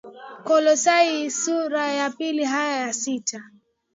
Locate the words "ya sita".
2.85-3.43